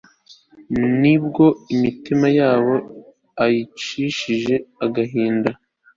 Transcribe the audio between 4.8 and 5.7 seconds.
agahinda